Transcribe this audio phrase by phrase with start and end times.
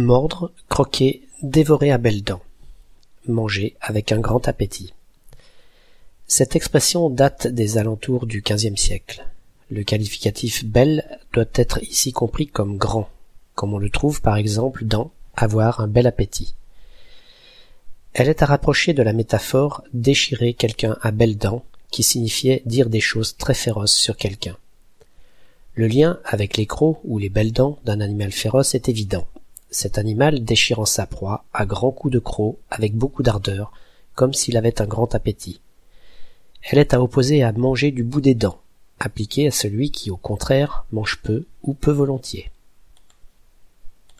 [0.00, 2.42] Mordre, croquer, dévorer à belles dents.
[3.26, 4.94] Manger avec un grand appétit.
[6.28, 9.26] Cette expression date des alentours du quinzième siècle.
[9.72, 13.08] Le qualificatif belle doit être ici compris comme grand,
[13.56, 16.54] comme on le trouve par exemple dans avoir un bel appétit.
[18.12, 22.88] Elle est à rapprocher de la métaphore déchirer quelqu'un à belles dents, qui signifiait dire
[22.88, 24.56] des choses très féroces sur quelqu'un.
[25.74, 29.26] Le lien avec les crocs ou les belles dents d'un animal féroce est évident.
[29.70, 33.72] Cet animal déchirant sa proie à grands coups de croc avec beaucoup d'ardeur,
[34.14, 35.60] comme s'il avait un grand appétit.
[36.62, 38.60] Elle est à opposer à manger du bout des dents,
[38.98, 42.50] appliquée à celui qui, au contraire, mange peu ou peu volontiers.